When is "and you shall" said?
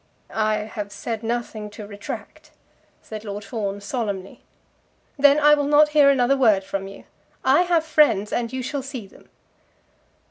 8.33-8.81